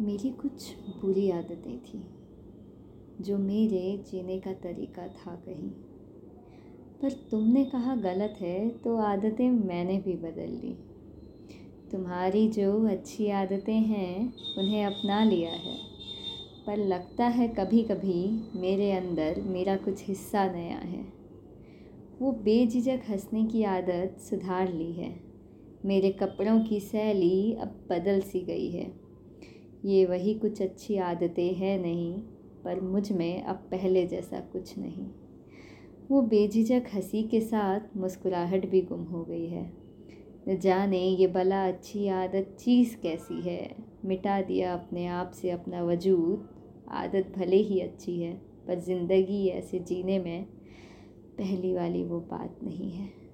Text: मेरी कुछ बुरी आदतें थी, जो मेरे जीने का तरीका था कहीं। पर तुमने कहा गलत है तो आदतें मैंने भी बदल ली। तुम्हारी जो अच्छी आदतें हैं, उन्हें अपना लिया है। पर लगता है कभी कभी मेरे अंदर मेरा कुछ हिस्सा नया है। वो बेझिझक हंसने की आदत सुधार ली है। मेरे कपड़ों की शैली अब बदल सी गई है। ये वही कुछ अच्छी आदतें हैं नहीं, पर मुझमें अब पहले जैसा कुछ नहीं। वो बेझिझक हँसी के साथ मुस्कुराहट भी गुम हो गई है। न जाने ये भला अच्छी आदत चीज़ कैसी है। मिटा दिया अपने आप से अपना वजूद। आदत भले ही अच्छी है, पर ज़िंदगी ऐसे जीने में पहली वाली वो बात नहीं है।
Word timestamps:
मेरी 0.00 0.30
कुछ 0.30 0.74
बुरी 1.00 1.30
आदतें 1.30 1.78
थी, 1.78 2.02
जो 3.20 3.38
मेरे 3.38 4.04
जीने 4.10 4.38
का 4.38 4.52
तरीका 4.52 5.06
था 5.08 5.34
कहीं। 5.36 5.70
पर 7.02 7.12
तुमने 7.30 7.64
कहा 7.64 7.96
गलत 7.96 8.36
है 8.40 8.68
तो 8.68 8.96
आदतें 8.96 9.50
मैंने 9.50 9.98
भी 9.98 10.12
बदल 10.12 10.50
ली। 10.52 10.74
तुम्हारी 11.90 12.48
जो 12.48 12.88
अच्छी 12.88 13.28
आदतें 13.28 13.72
हैं, 13.72 14.32
उन्हें 14.58 14.84
अपना 14.84 15.24
लिया 15.24 15.50
है। 15.50 15.76
पर 16.66 16.76
लगता 16.76 17.26
है 17.26 17.48
कभी 17.48 17.82
कभी 17.82 18.42
मेरे 18.56 18.92
अंदर 18.92 19.40
मेरा 19.42 19.76
कुछ 19.76 20.06
हिस्सा 20.08 20.46
नया 20.52 20.78
है। 20.78 21.04
वो 22.20 22.32
बेझिझक 22.32 23.02
हंसने 23.08 23.44
की 23.44 23.62
आदत 23.62 24.20
सुधार 24.20 24.72
ली 24.72 24.92
है। 24.92 25.14
मेरे 25.84 26.10
कपड़ों 26.12 26.60
की 26.60 26.80
शैली 26.80 27.52
अब 27.52 27.86
बदल 27.90 28.20
सी 28.20 28.40
गई 28.40 28.70
है। 28.70 29.07
ये 29.84 30.04
वही 30.06 30.34
कुछ 30.34 30.62
अच्छी 30.62 30.96
आदतें 30.96 31.54
हैं 31.54 31.78
नहीं, 31.78 32.18
पर 32.64 32.80
मुझमें 32.80 33.42
अब 33.42 33.56
पहले 33.56 34.06
जैसा 34.06 34.40
कुछ 34.40 34.78
नहीं। 34.78 35.06
वो 36.10 36.22
बेझिझक 36.22 36.84
हँसी 36.94 37.22
के 37.22 37.40
साथ 37.40 37.96
मुस्कुराहट 37.96 38.70
भी 38.70 38.80
गुम 38.82 39.02
हो 39.02 39.24
गई 39.24 39.46
है। 39.46 39.72
न 40.48 40.58
जाने 40.58 40.98
ये 40.98 41.26
भला 41.26 41.68
अच्छी 41.68 42.08
आदत 42.08 42.56
चीज़ 42.60 42.96
कैसी 42.96 43.40
है। 43.40 43.76
मिटा 44.04 44.40
दिया 44.42 44.74
अपने 44.74 45.06
आप 45.06 45.30
से 45.30 45.50
अपना 45.50 45.84
वजूद। 45.84 46.48
आदत 46.88 47.32
भले 47.36 47.56
ही 47.56 47.80
अच्छी 47.80 48.20
है, 48.20 48.34
पर 48.66 48.80
ज़िंदगी 48.80 49.46
ऐसे 49.46 49.78
जीने 49.78 50.18
में 50.18 50.44
पहली 51.38 51.74
वाली 51.74 52.04
वो 52.04 52.20
बात 52.20 52.58
नहीं 52.62 52.90
है। 52.90 53.27